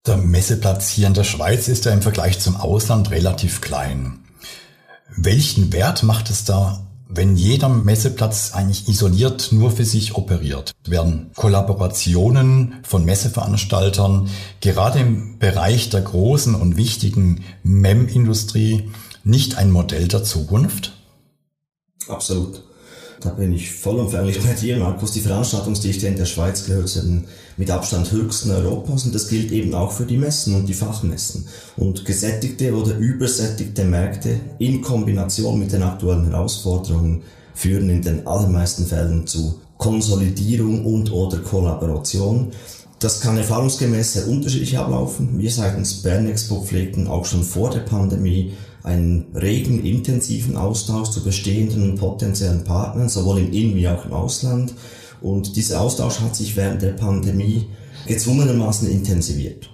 Der 0.07 0.17
Messeplatz 0.17 0.89
hier 0.89 1.07
in 1.07 1.13
der 1.13 1.23
Schweiz 1.23 1.67
ist 1.67 1.85
ja 1.85 1.93
im 1.93 2.01
Vergleich 2.01 2.39
zum 2.39 2.55
Ausland 2.55 3.11
relativ 3.11 3.61
klein. 3.61 4.19
Welchen 5.15 5.71
Wert 5.71 6.01
macht 6.03 6.31
es 6.31 6.45
da 6.45 6.84
wenn 7.07 7.35
jeder 7.35 7.69
Messeplatz 7.69 8.51
eigentlich 8.53 8.87
isoliert 8.87 9.49
nur 9.51 9.71
für 9.71 9.85
sich 9.85 10.15
operiert, 10.15 10.71
werden 10.85 11.31
Kollaborationen 11.35 12.75
von 12.83 13.05
Messeveranstaltern 13.05 14.29
gerade 14.59 14.99
im 14.99 15.37
Bereich 15.39 15.89
der 15.89 16.01
großen 16.01 16.55
und 16.55 16.77
wichtigen 16.77 17.43
MEM-Industrie 17.63 18.91
nicht 19.23 19.57
ein 19.57 19.71
Modell 19.71 20.07
der 20.07 20.23
Zukunft? 20.23 20.93
Absolut. 22.07 22.64
Da 23.25 23.31
bin 23.31 23.53
ich 23.53 23.71
vollumfänglich 23.71 24.39
bei 24.39 24.53
dir, 24.53 24.77
Markus. 24.77 25.11
Die 25.13 25.19
Veranstaltungsdichte 25.19 26.05
in 26.05 26.15
der 26.15 26.25
Schweiz 26.25 26.67
gehört 26.67 26.89
zu 26.89 27.01
den 27.01 27.23
mit 27.57 27.71
Abstand 27.71 28.11
höchsten 28.11 28.51
Europas 28.51 29.05
und 29.05 29.15
das 29.15 29.29
gilt 29.29 29.51
eben 29.51 29.73
auch 29.73 29.91
für 29.91 30.05
die 30.05 30.17
Messen 30.17 30.53
und 30.53 30.69
die 30.69 30.75
Fachmessen. 30.75 31.47
Und 31.75 32.05
gesättigte 32.05 32.75
oder 32.75 32.95
übersättigte 32.95 33.83
Märkte 33.83 34.39
in 34.59 34.83
Kombination 34.83 35.57
mit 35.57 35.71
den 35.73 35.81
aktuellen 35.81 36.29
Herausforderungen 36.29 37.23
führen 37.55 37.89
in 37.89 38.03
den 38.03 38.27
allermeisten 38.27 38.85
Fällen 38.85 39.25
zu 39.25 39.59
Konsolidierung 39.79 40.85
und 40.85 41.11
oder 41.11 41.39
Kollaboration. 41.39 42.51
Das 42.99 43.21
kann 43.21 43.37
erfahrungsgemäß 43.37 44.13
sehr 44.13 44.27
unterschiedlich 44.27 44.77
ablaufen. 44.77 45.39
Wir 45.39 45.49
seitens 45.49 46.03
Bern 46.03 46.29
Expo 46.29 46.61
pflegten 46.61 47.07
auch 47.07 47.25
schon 47.25 47.43
vor 47.43 47.71
der 47.71 47.79
Pandemie 47.79 48.53
einen 48.85 49.25
regen, 49.33 49.83
intensiven 49.83 50.55
Austausch 50.57 51.09
zu 51.09 51.23
bestehenden 51.23 51.83
und 51.89 51.97
potenziellen 51.97 52.63
Partnern, 52.63 53.09
sowohl 53.09 53.39
im 53.39 53.51
In- 53.51 53.75
wie 53.75 53.87
auch 53.87 54.05
im 54.05 54.13
Ausland. 54.13 54.73
Und 55.21 55.55
dieser 55.55 55.81
Austausch 55.81 56.19
hat 56.19 56.35
sich 56.35 56.55
während 56.55 56.81
der 56.81 56.91
Pandemie 56.91 57.65
gezwungenermaßen 58.07 58.89
intensiviert. 58.89 59.69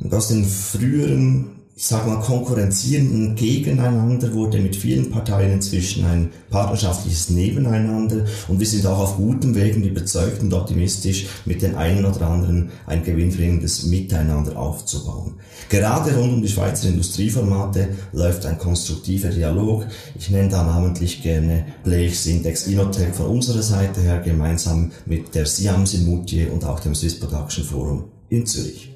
Und 0.00 0.14
aus 0.14 0.28
den 0.28 0.44
früheren 0.44 1.53
ich 1.76 1.86
sage 1.86 2.08
mal, 2.08 2.20
konkurrenzierenden 2.20 3.34
Gegeneinander 3.34 4.32
wurde 4.32 4.58
mit 4.58 4.76
vielen 4.76 5.10
Parteien 5.10 5.54
inzwischen 5.54 6.04
ein 6.04 6.30
partnerschaftliches 6.48 7.30
Nebeneinander 7.30 8.24
und 8.46 8.60
wir 8.60 8.66
sind 8.66 8.86
auch 8.86 9.00
auf 9.00 9.16
gutem 9.16 9.56
Weg 9.56 9.74
und 9.74 9.82
überzeugt 9.82 10.40
und 10.40 10.54
optimistisch, 10.54 11.26
mit 11.46 11.62
den 11.62 11.74
einen 11.74 12.04
oder 12.04 12.28
anderen 12.28 12.70
ein 12.86 13.02
gewinnbringendes 13.02 13.86
Miteinander 13.86 14.56
aufzubauen. 14.56 15.34
Gerade 15.68 16.14
rund 16.14 16.34
um 16.34 16.42
die 16.42 16.48
Schweizer 16.48 16.88
Industrieformate 16.88 17.88
läuft 18.12 18.46
ein 18.46 18.58
konstruktiver 18.58 19.30
Dialog. 19.30 19.86
Ich 20.16 20.30
nenne 20.30 20.50
da 20.50 20.62
namentlich 20.62 21.22
gerne 21.22 21.66
Blech, 21.82 22.20
Syntex, 22.20 22.68
Inotech 22.68 23.14
von 23.14 23.26
unserer 23.26 23.62
Seite 23.62 24.00
her 24.00 24.20
gemeinsam 24.20 24.92
mit 25.06 25.34
der 25.34 25.46
Siam 25.46 25.86
Simutier 25.86 26.52
und 26.52 26.64
auch 26.64 26.78
dem 26.78 26.94
Swiss 26.94 27.18
Production 27.18 27.64
Forum 27.64 28.04
in 28.28 28.46
Zürich. 28.46 28.93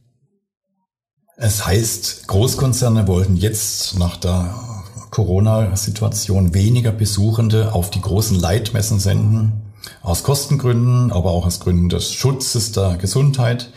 Es 1.40 1.64
heißt, 1.64 2.26
Großkonzerne 2.26 3.06
wollten 3.06 3.36
jetzt 3.36 3.96
nach 3.96 4.16
der 4.16 4.58
Corona-Situation 5.10 6.52
weniger 6.52 6.90
Besuchende 6.90 7.72
auf 7.72 7.90
die 7.90 8.00
großen 8.00 8.36
Leitmessen 8.40 8.98
senden. 8.98 9.52
Aus 10.02 10.24
Kostengründen, 10.24 11.12
aber 11.12 11.30
auch 11.30 11.46
aus 11.46 11.60
Gründen 11.60 11.90
des 11.90 12.12
Schutzes 12.12 12.72
der 12.72 12.96
Gesundheit. 12.96 13.70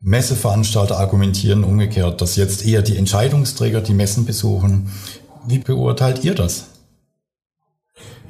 Messeveranstalter 0.00 0.98
argumentieren 0.98 1.62
umgekehrt, 1.62 2.22
dass 2.22 2.36
jetzt 2.36 2.64
eher 2.64 2.80
die 2.80 2.96
Entscheidungsträger 2.96 3.82
die 3.82 3.92
Messen 3.92 4.24
besuchen. 4.24 4.90
Wie 5.46 5.58
beurteilt 5.58 6.24
ihr 6.24 6.34
das? 6.34 6.68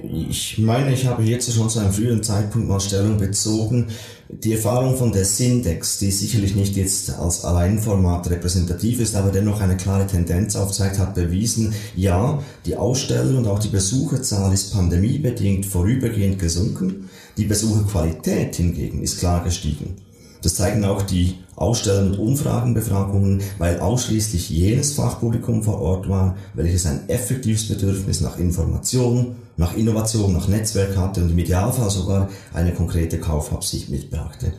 Ich 0.03 0.59
meine, 0.59 0.93
ich 0.93 1.07
habe 1.07 1.23
jetzt 1.23 1.53
schon 1.53 1.71
zu 1.71 1.79
einem 1.79 1.93
früheren 1.93 2.25
Zeitpunkt 2.25 2.69
mal 2.69 2.81
Stellung 2.81 3.19
bezogen. 3.19 3.87
Die 4.31 4.53
Erfahrung 4.53 4.95
von 4.95 5.11
der 5.11 5.25
Syndex, 5.25 5.99
die 5.99 6.11
sicherlich 6.11 6.55
nicht 6.55 6.77
jetzt 6.77 7.09
als 7.19 7.45
Alleinformat 7.45 8.29
repräsentativ 8.29 9.01
ist, 9.01 9.17
aber 9.17 9.31
dennoch 9.31 9.63
eine 9.63 9.79
klare 9.79 10.07
Tendenz 10.07 10.55
aufzeigt, 10.55 10.99
hat 10.99 11.15
bewiesen, 11.15 11.73
ja, 11.97 12.43
die 12.67 12.77
Aussteller 12.77 13.39
und 13.39 13.47
auch 13.47 13.59
die 13.59 13.69
Besucherzahl 13.69 14.53
ist 14.53 14.75
pandemiebedingt 14.75 15.65
vorübergehend 15.65 16.39
gesunken. 16.39 17.09
Die 17.39 17.47
Besucherqualität 17.47 18.57
hingegen 18.57 19.03
ist 19.03 19.19
klar 19.19 19.43
gestiegen. 19.43 19.97
Das 20.43 20.55
zeigen 20.55 20.85
auch 20.85 21.03
die 21.03 21.39
Aussteller- 21.57 22.07
und 22.07 22.19
Umfragenbefragungen, 22.19 23.43
weil 23.59 23.81
ausschließlich 23.81 24.51
jenes 24.51 24.93
Fachpublikum 24.93 25.63
vor 25.65 25.81
Ort 25.81 26.09
war, 26.09 26.37
welches 26.55 26.87
ein 26.87 27.09
effektives 27.09 27.67
Bedürfnis 27.67 28.21
nach 28.21 28.39
Information, 28.39 29.37
nach 29.57 29.77
Innovation, 29.77 30.33
nach 30.33 30.47
Netzwerk 30.47 30.97
hatte 30.97 31.23
und 31.23 31.31
im 31.31 31.39
Idealfall 31.39 31.91
sogar 31.91 32.29
eine 32.55 32.73
konkrete 32.73 33.19
Kaufabsicht 33.19 33.89
mitbrachte. 33.89 34.53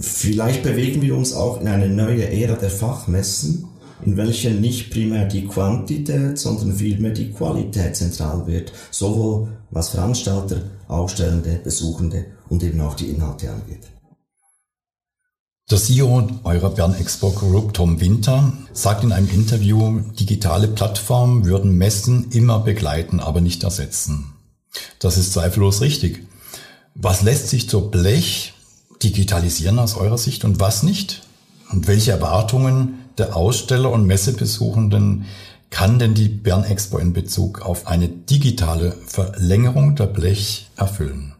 Vielleicht 0.00 0.62
bewegen 0.62 1.02
wir 1.02 1.14
uns 1.14 1.34
auch 1.34 1.60
in 1.60 1.68
eine 1.68 1.90
neue 1.90 2.30
Ära 2.30 2.54
der 2.54 2.70
Fachmessen, 2.70 3.66
in 4.04 4.16
welcher 4.16 4.50
nicht 4.50 4.90
primär 4.90 5.26
die 5.26 5.46
Quantität, 5.46 6.38
sondern 6.38 6.72
vielmehr 6.72 7.12
die 7.12 7.30
Qualität 7.30 7.94
zentral 7.94 8.46
wird, 8.46 8.72
sowohl 8.90 9.48
was 9.70 9.90
Veranstalter, 9.90 10.62
Ausstellende, 10.88 11.60
Besuchende 11.62 12.24
und 12.48 12.62
eben 12.62 12.80
auch 12.80 12.94
die 12.94 13.10
Inhalte 13.10 13.50
angeht. 13.50 13.91
Der 15.72 15.80
CEO 15.80 16.28
eurer 16.44 16.68
Bern 16.68 16.94
Expo 16.94 17.30
Group, 17.30 17.72
Tom 17.72 17.98
Winter, 17.98 18.52
sagt 18.74 19.04
in 19.04 19.12
einem 19.12 19.30
Interview, 19.30 20.00
digitale 20.20 20.68
Plattformen 20.68 21.46
würden 21.46 21.78
Messen 21.78 22.30
immer 22.30 22.58
begleiten, 22.58 23.20
aber 23.20 23.40
nicht 23.40 23.64
ersetzen. 23.64 24.34
Das 24.98 25.16
ist 25.16 25.32
zweifellos 25.32 25.80
richtig. 25.80 26.26
Was 26.94 27.22
lässt 27.22 27.48
sich 27.48 27.70
zur 27.70 27.90
Blech 27.90 28.52
digitalisieren 29.02 29.78
aus 29.78 29.96
eurer 29.96 30.18
Sicht 30.18 30.44
und 30.44 30.60
was 30.60 30.82
nicht? 30.82 31.22
Und 31.70 31.86
welche 31.86 32.10
Erwartungen 32.10 33.06
der 33.16 33.34
Aussteller 33.34 33.90
und 33.92 34.06
Messebesuchenden 34.06 35.24
kann 35.70 35.98
denn 35.98 36.12
die 36.12 36.28
Bern 36.28 36.64
Expo 36.64 36.98
in 36.98 37.14
Bezug 37.14 37.62
auf 37.62 37.86
eine 37.86 38.08
digitale 38.10 38.94
Verlängerung 39.06 39.96
der 39.96 40.08
Blech 40.08 40.68
erfüllen? 40.76 41.32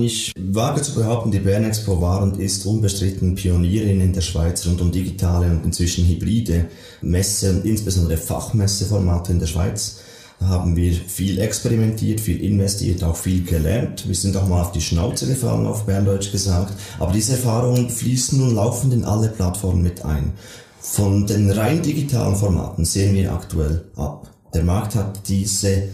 Ich 0.00 0.32
wage 0.38 0.80
zu 0.80 0.94
behaupten, 0.94 1.30
die 1.30 1.38
Bern 1.38 1.64
Expo 1.64 2.00
war 2.00 2.22
und 2.22 2.38
ist 2.38 2.64
unbestritten 2.64 3.34
Pionierin 3.34 4.00
in 4.00 4.14
der 4.14 4.22
Schweiz 4.22 4.66
rund 4.66 4.80
um 4.80 4.90
digitale 4.90 5.50
und 5.50 5.66
inzwischen 5.66 6.06
hybride 6.06 6.70
Messe 7.02 7.50
und 7.50 7.66
insbesondere 7.66 8.16
Fachmesseformate 8.16 9.32
in 9.32 9.38
der 9.38 9.48
Schweiz. 9.48 10.00
Da 10.40 10.46
haben 10.46 10.76
wir 10.76 10.94
viel 10.94 11.38
experimentiert, 11.38 12.22
viel 12.22 12.42
investiert, 12.42 13.04
auch 13.04 13.16
viel 13.16 13.44
gelernt. 13.44 14.08
Wir 14.08 14.14
sind 14.14 14.34
auch 14.34 14.48
mal 14.48 14.62
auf 14.62 14.72
die 14.72 14.80
Schnauze 14.80 15.26
gefallen, 15.26 15.66
auf 15.66 15.84
Berndeutsch 15.84 16.32
gesagt. 16.32 16.72
Aber 16.98 17.12
diese 17.12 17.32
Erfahrungen 17.32 17.90
fließen 17.90 18.38
nun 18.38 18.54
laufend 18.54 18.94
in 18.94 19.04
alle 19.04 19.28
Plattformen 19.28 19.82
mit 19.82 20.06
ein. 20.06 20.32
Von 20.80 21.26
den 21.26 21.50
rein 21.50 21.82
digitalen 21.82 22.34
Formaten 22.34 22.86
sehen 22.86 23.14
wir 23.14 23.34
aktuell 23.34 23.84
ab. 23.96 24.30
Der 24.54 24.64
Markt 24.64 24.94
hat 24.94 25.28
diese 25.28 25.88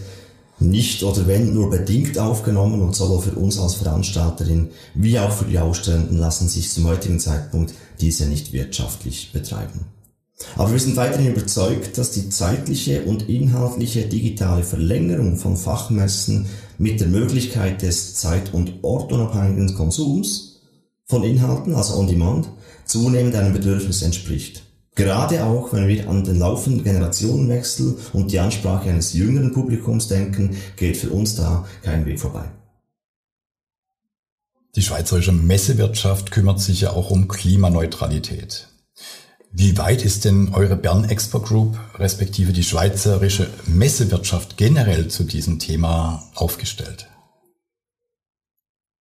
nicht 0.59 1.03
oder 1.03 1.27
wenn 1.27 1.53
nur 1.53 1.69
bedingt 1.69 2.17
aufgenommen 2.17 2.81
und 2.81 2.95
sowohl 2.95 3.21
für 3.21 3.31
uns 3.31 3.59
als 3.59 3.75
Veranstalterin 3.75 4.69
wie 4.93 5.19
auch 5.19 5.31
für 5.31 5.45
die 5.45 5.59
Ausstellenden 5.59 6.17
lassen 6.17 6.49
sich 6.49 6.69
zum 6.71 6.87
heutigen 6.87 7.19
Zeitpunkt 7.19 7.73
diese 8.01 8.25
nicht 8.25 8.51
wirtschaftlich 8.53 9.31
betreiben. 9.31 9.85
Aber 10.55 10.71
wir 10.71 10.79
sind 10.79 10.95
weiterhin 10.95 11.33
überzeugt, 11.33 11.97
dass 11.97 12.11
die 12.11 12.29
zeitliche 12.29 13.03
und 13.03 13.27
inhaltliche 13.27 14.05
digitale 14.05 14.63
Verlängerung 14.63 15.35
von 15.35 15.57
Fachmessen 15.57 16.45
mit 16.77 17.01
der 17.01 17.07
Möglichkeit 17.07 17.81
des 17.81 18.15
zeit- 18.15 18.53
und 18.53 18.75
ortunabhängigen 18.81 19.75
Konsums 19.75 20.61
von 21.05 21.23
Inhalten, 21.23 21.75
also 21.75 21.95
on 21.95 22.07
demand, 22.07 22.49
zunehmend 22.85 23.35
einem 23.35 23.53
Bedürfnis 23.53 24.01
entspricht. 24.01 24.63
Gerade 24.99 25.45
auch, 25.45 25.71
wenn 25.71 25.87
wir 25.87 26.09
an 26.09 26.25
den 26.25 26.39
laufenden 26.39 26.83
Generationenwechsel 26.83 27.97
und 28.11 28.33
die 28.33 28.39
Ansprache 28.39 28.89
eines 28.89 29.13
jüngeren 29.13 29.53
Publikums 29.53 30.09
denken, 30.09 30.57
geht 30.75 30.97
für 30.97 31.09
uns 31.09 31.35
da 31.35 31.65
kein 31.83 32.05
Weg 32.05 32.19
vorbei. 32.19 32.43
Die 34.75 34.81
schweizerische 34.81 35.31
Messewirtschaft 35.31 36.31
kümmert 36.31 36.59
sich 36.59 36.81
ja 36.81 36.91
auch 36.91 37.11
um 37.11 37.29
Klimaneutralität. 37.29 38.67
Wie 39.53 39.77
weit 39.77 40.03
ist 40.03 40.25
denn 40.25 40.53
eure 40.53 40.75
Bern 40.75 41.05
Expo 41.05 41.39
Group 41.39 41.79
respektive 41.97 42.51
die 42.51 42.65
schweizerische 42.65 43.49
Messewirtschaft 43.67 44.57
generell 44.57 45.07
zu 45.07 45.23
diesem 45.23 45.59
Thema 45.59 46.29
aufgestellt? 46.35 47.07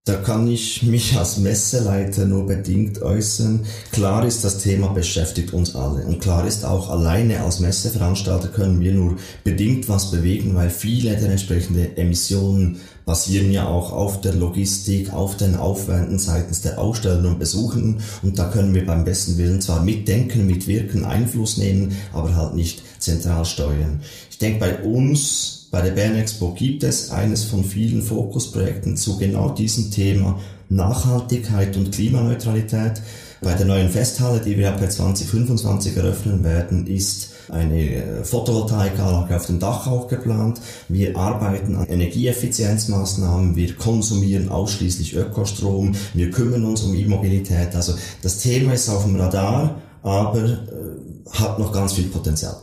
Da 0.09 0.15
kann 0.15 0.49
ich 0.49 0.83
mich 0.85 1.19
als 1.19 1.37
Messeleiter 1.37 2.25
nur 2.25 2.47
bedingt 2.47 3.03
äußern. 3.03 3.67
Klar 3.93 4.25
ist, 4.25 4.43
das 4.43 4.57
Thema 4.57 4.89
beschäftigt 4.89 5.53
uns 5.53 5.77
alle. 5.77 6.03
Und 6.07 6.23
klar 6.23 6.47
ist 6.47 6.65
auch, 6.65 6.89
alleine 6.89 7.43
als 7.43 7.61
Messeveranstalter 7.61 8.49
können 8.49 8.81
wir 8.81 8.93
nur 8.93 9.17
bedingt 9.45 9.87
was 9.91 10.11
bewegen, 10.11 10.55
weil 10.55 10.71
viele 10.71 11.15
der 11.15 11.29
entsprechenden 11.29 11.95
Emissionen 11.99 12.81
basieren 13.05 13.53
ja 13.53 13.69
auch 13.69 13.93
auf 13.93 14.23
der 14.23 14.33
Logistik, 14.33 15.13
auf 15.13 15.37
den 15.37 15.57
Aufwänden 15.57 16.19
seitens 16.19 16.63
der 16.63 16.79
Aussteller 16.79 17.29
und 17.29 17.39
Besuchenden. 17.39 18.01
Und 18.23 18.39
da 18.39 18.49
können 18.49 18.75
wir 18.75 18.87
beim 18.87 19.05
besten 19.05 19.37
Willen 19.37 19.61
zwar 19.61 19.83
mitdenken, 19.83 20.47
mitwirken, 20.47 21.05
Einfluss 21.05 21.59
nehmen, 21.59 21.95
aber 22.15 22.35
halt 22.35 22.55
nicht 22.55 22.83
zentral 22.99 23.45
steuern. 23.45 24.01
Ich 24.31 24.39
denke, 24.39 24.59
bei 24.61 24.83
uns 24.83 25.58
bei 25.71 25.83
der 25.83 25.91
Bern 25.91 26.17
Expo 26.17 26.55
gibt 26.55 26.83
es 26.83 27.11
eines 27.11 27.45
von 27.45 27.65
vielen 27.65 28.03
Fokusprojekten 28.03 28.97
zu 28.97 29.19
genau 29.19 29.51
diesem 29.51 29.91
Thema 29.91 30.39
Nachhaltigkeit 30.69 31.77
und 31.77 31.93
Klimaneutralität, 31.93 33.01
Bei 33.41 33.55
der 33.55 33.67
neuen 33.67 33.89
Festhalle, 33.89 34.41
die 34.41 34.59
wir 34.59 34.73
per 34.73 34.91
2025 34.91 35.97
eröffnen 35.97 36.43
werden, 36.43 36.89
ist 36.89 37.35
eine 37.49 37.81
äh, 37.81 38.25
Photovoltaikanlage 38.25 39.37
auf 39.37 39.47
dem 39.47 39.61
Dach 39.61 39.87
auch 39.87 40.09
geplant. 40.09 40.61
Wir 40.89 41.17
arbeiten 41.17 41.77
an 41.77 41.87
Energieeffizienzmaßnahmen, 41.87 43.55
wir 43.55 43.77
konsumieren 43.77 44.49
ausschließlich 44.49 45.15
Ökostrom, 45.15 45.95
wir 46.15 46.31
kümmern 46.33 46.65
uns 46.65 46.83
um 46.83 46.95
E-Mobilität. 46.95 47.77
Also 47.77 47.95
das 48.23 48.39
Thema 48.39 48.73
ist 48.73 48.89
auf 48.89 49.05
dem 49.05 49.15
Radar, 49.15 49.83
aber 50.03 50.45
äh, 50.45 51.31
hat 51.31 51.61
noch 51.61 51.73
ganz 51.73 51.93
viel 51.93 52.09
Potenzial. 52.09 52.57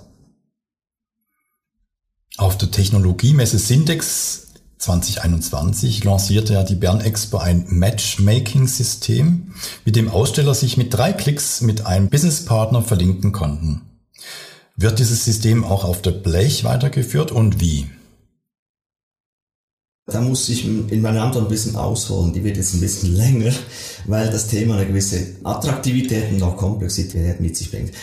Auf 2.38 2.58
der 2.58 2.70
Technologiemesse 2.70 3.58
Syntex 3.58 4.48
2021 4.80 6.04
lancierte 6.04 6.54
ja 6.54 6.64
die 6.64 6.76
Bern 6.76 7.00
Expo 7.00 7.38
ein 7.38 7.66
Matchmaking-System, 7.70 9.54
mit 9.86 9.96
dem 9.96 10.10
Aussteller 10.10 10.54
sich 10.54 10.76
mit 10.76 10.94
drei 10.94 11.14
Klicks 11.14 11.62
mit 11.62 11.86
einem 11.86 12.10
Businesspartner 12.10 12.82
verlinken 12.82 13.32
konnten. 13.32 13.84
Wird 14.76 15.00
dieses 15.00 15.24
System 15.24 15.64
auch 15.64 15.86
auf 15.86 16.02
der 16.02 16.12
Blech 16.12 16.66
weitergeführt 16.66 17.32
und 17.32 17.62
wie? 17.62 17.88
Da 20.06 20.20
muss 20.20 20.50
ich 20.50 20.66
in 20.66 21.02
meiner 21.02 21.24
Antwort 21.24 21.46
ein 21.46 21.50
bisschen 21.50 21.78
ausholen. 21.78 22.34
Die 22.34 22.44
wird 22.44 22.58
jetzt 22.58 22.74
ein 22.74 22.82
bisschen 22.82 23.16
länger, 23.18 23.54
weil 24.06 24.30
das 24.30 24.48
Thema 24.48 24.76
eine 24.76 24.88
gewisse 24.88 25.38
Attraktivität 25.46 26.34
und 26.34 26.44
auch 26.44 26.58
Komplexität 26.58 27.40
mit 27.40 27.56
sich 27.56 27.72
bringt. 27.72 27.94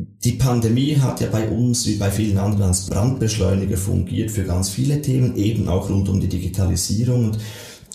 Die 0.00 0.32
Pandemie 0.32 0.96
hat 0.96 1.20
ja 1.20 1.26
bei 1.26 1.48
uns 1.48 1.84
wie 1.88 1.96
bei 1.96 2.08
vielen 2.08 2.38
anderen 2.38 2.68
als 2.68 2.86
Brandbeschleuniger 2.86 3.76
fungiert 3.76 4.30
für 4.30 4.44
ganz 4.44 4.68
viele 4.68 5.02
Themen, 5.02 5.34
eben 5.34 5.68
auch 5.68 5.90
rund 5.90 6.08
um 6.08 6.20
die 6.20 6.28
Digitalisierung. 6.28 7.24
Und 7.24 7.38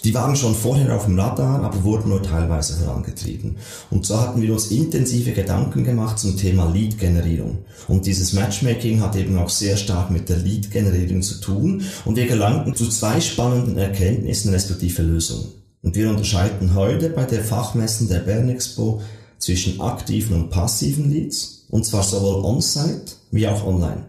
die 0.03 0.13
waren 0.13 0.35
schon 0.35 0.53
vorher 0.53 0.93
auf 0.97 1.05
dem 1.05 1.17
Radar, 1.17 1.63
aber 1.63 1.81
wurden 1.85 2.09
nur 2.09 2.21
teilweise 2.21 2.73
vorangetrieben. 2.73 3.55
Und 3.89 4.05
so 4.05 4.19
hatten 4.19 4.41
wir 4.41 4.51
uns 4.51 4.67
intensive 4.67 5.31
Gedanken 5.31 5.85
gemacht 5.85 6.19
zum 6.19 6.35
Thema 6.35 6.69
Lead-Generierung. 6.69 7.59
Und 7.87 8.05
dieses 8.05 8.33
Matchmaking 8.33 8.99
hat 8.99 9.15
eben 9.15 9.37
auch 9.37 9.47
sehr 9.47 9.77
stark 9.77 10.11
mit 10.11 10.27
der 10.27 10.39
Lead-Generierung 10.39 11.21
zu 11.21 11.39
tun. 11.39 11.83
Und 12.03 12.17
wir 12.17 12.27
gelangten 12.27 12.75
zu 12.75 12.89
zwei 12.89 13.21
spannenden 13.21 13.77
Erkenntnissen 13.77 14.51
respektive 14.51 15.03
Lösungen. 15.03 15.45
Und 15.81 15.95
wir 15.95 16.09
unterscheiden 16.09 16.75
heute 16.75 17.09
bei 17.09 17.23
der 17.23 17.45
Fachmessen 17.45 18.09
der 18.09 18.19
Bern 18.19 18.49
Expo 18.49 18.99
zwischen 19.37 19.79
aktiven 19.79 20.35
und 20.35 20.49
passiven 20.49 21.09
Leads. 21.09 21.62
Und 21.73 21.87
zwar 21.87 22.03
sowohl 22.03 22.45
on-site 22.45 23.13
wie 23.31 23.47
auch 23.47 23.65
online. 23.65 24.05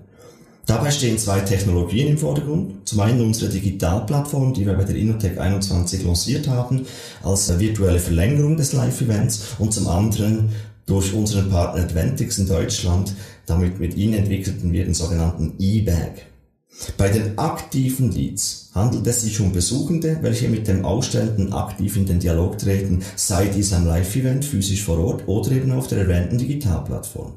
Dabei 0.66 0.90
stehen 0.90 1.16
zwei 1.16 1.40
Technologien 1.40 2.09
im 2.09 2.18
Vordergrund. 2.18 2.87
Zum 2.87 3.00
einen 3.00 3.23
unsere 3.23 3.50
Digitalplattform, 3.50 4.52
die 4.52 4.66
wir 4.66 4.75
bei 4.75 4.85
der 4.85 4.97
Innotech 4.97 5.40
21 5.40 6.04
lanciert 6.04 6.47
haben, 6.47 6.85
als 7.23 7.59
virtuelle 7.59 8.00
Verlängerung 8.00 8.59
des 8.59 8.75
Live-Events 8.75 9.54
und 9.59 9.73
zum 9.73 9.88
anderen 9.88 10.50
durch 10.85 11.14
unseren 11.14 11.49
Partner 11.49 11.85
Adventix 11.85 12.37
in 12.37 12.47
Deutschland, 12.47 13.14
damit 13.47 13.80
mit 13.80 13.97
ihnen 13.97 14.12
entwickelten 14.12 14.71
wir 14.71 14.85
den 14.85 14.92
sogenannten 14.92 15.54
E-Bag. 15.59 16.26
Bei 16.99 17.09
den 17.09 17.38
aktiven 17.38 18.12
Leads 18.12 18.73
handelt 18.75 19.06
es 19.06 19.23
sich 19.23 19.40
um 19.40 19.52
Besuchende, 19.52 20.18
welche 20.21 20.50
mit 20.50 20.68
dem 20.68 20.85
Ausstellenden 20.85 21.54
aktiv 21.54 21.97
in 21.97 22.04
den 22.04 22.21
Dialog 22.21 22.59
treten, 22.59 23.02
sei 23.16 23.47
dies 23.47 23.73
am 23.73 23.87
Live-Event 23.87 24.44
physisch 24.44 24.83
vor 24.83 24.99
Ort 24.99 25.26
oder 25.26 25.52
eben 25.52 25.73
auf 25.73 25.87
der 25.87 26.00
erwähnten 26.00 26.37
Digitalplattform. 26.37 27.33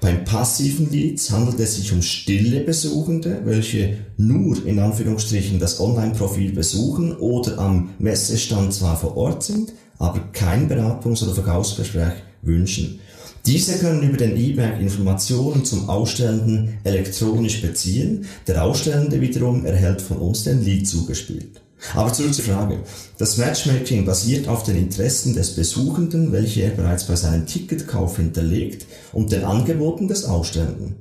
Beim 0.00 0.24
passiven 0.24 0.90
Leads 0.90 1.30
handelt 1.30 1.58
es 1.58 1.76
sich 1.76 1.92
um 1.92 2.02
stille 2.02 2.60
Besuchende, 2.60 3.40
welche 3.44 3.98
nur 4.16 4.64
in 4.66 4.78
Anführungsstrichen 4.78 5.58
das 5.58 5.80
Online-Profil 5.80 6.52
besuchen 6.52 7.16
oder 7.16 7.58
am 7.58 7.90
Messestand 7.98 8.72
zwar 8.72 8.96
vor 8.96 9.16
Ort 9.16 9.42
sind, 9.42 9.72
aber 9.98 10.20
kein 10.32 10.68
Beratungs- 10.68 11.22
oder 11.22 11.34
Verkaufsgespräch 11.34 12.12
wünschen. 12.42 13.00
Diese 13.46 13.78
können 13.78 14.02
über 14.02 14.16
den 14.16 14.36
E-Bag 14.36 14.80
Informationen 14.80 15.64
zum 15.64 15.88
Ausstellenden 15.88 16.78
elektronisch 16.82 17.62
beziehen. 17.62 18.26
Der 18.46 18.64
Ausstellende 18.64 19.20
wiederum 19.20 19.64
erhält 19.64 20.02
von 20.02 20.16
uns 20.16 20.42
den 20.44 20.64
Lead 20.64 20.88
zugespielt. 20.88 21.62
Aber 21.94 22.12
zurück 22.12 22.34
zur 22.34 22.44
Frage. 22.44 22.80
Das 23.18 23.36
Matchmaking 23.36 24.04
basiert 24.04 24.48
auf 24.48 24.62
den 24.62 24.76
Interessen 24.76 25.34
des 25.34 25.54
Besuchenden, 25.54 26.32
welche 26.32 26.62
er 26.62 26.70
bereits 26.70 27.04
bei 27.04 27.16
seinem 27.16 27.46
Ticketkauf 27.46 28.16
hinterlegt, 28.16 28.86
und 29.12 29.32
den 29.32 29.44
Angeboten 29.44 30.08
des 30.08 30.24
Ausstellenden. 30.24 30.96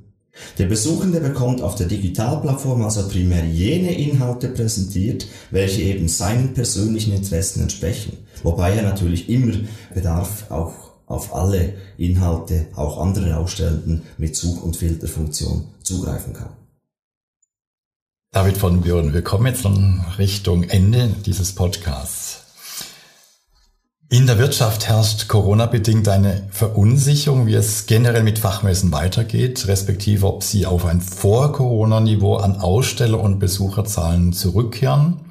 Der 0.57 0.65
Besuchende 0.65 1.21
bekommt 1.21 1.61
auf 1.61 1.75
der 1.75 1.87
Digitalplattform 1.87 2.83
also 2.83 3.07
primär 3.07 3.45
jene 3.45 3.97
Inhalte 3.97 4.49
präsentiert, 4.49 5.27
welche 5.51 5.81
eben 5.81 6.09
seinen 6.09 6.53
persönlichen 6.53 7.13
Interessen 7.13 7.61
entsprechen, 7.61 8.17
wobei 8.43 8.75
er 8.75 8.83
natürlich 8.83 9.29
immer 9.29 9.53
Bedarf 9.93 10.51
auch 10.51 10.73
auf 11.07 11.33
alle 11.33 11.73
Inhalte, 11.97 12.67
auch 12.75 12.99
andere 12.99 13.37
Ausstellenden 13.37 14.01
mit 14.17 14.35
Such- 14.35 14.63
und 14.63 14.75
Filterfunktion 14.75 15.65
zugreifen 15.83 16.33
kann. 16.33 16.49
David 18.35 18.57
von 18.57 18.81
Büren, 18.81 19.13
wir 19.13 19.21
kommen 19.21 19.45
jetzt 19.45 19.63
in 19.63 20.03
Richtung 20.17 20.63
Ende 20.63 21.07
dieses 21.25 21.55
Podcasts. 21.55 22.43
In 24.09 24.27
der 24.27 24.37
Wirtschaft 24.37 24.89
herrscht 24.89 25.29
Corona-bedingt 25.29 26.09
eine 26.09 26.45
Verunsicherung, 26.51 27.47
wie 27.47 27.53
es 27.53 27.85
generell 27.85 28.23
mit 28.23 28.37
Fachmessen 28.37 28.91
weitergeht, 28.91 29.69
respektive 29.69 30.27
ob 30.27 30.43
sie 30.43 30.65
auf 30.65 30.83
ein 30.83 30.99
Vor-Corona-Niveau 30.99 32.35
an 32.35 32.57
Aussteller- 32.57 33.21
und 33.21 33.39
Besucherzahlen 33.39 34.33
zurückkehren 34.33 35.21